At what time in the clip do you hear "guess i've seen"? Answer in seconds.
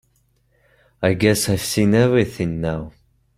1.13-1.93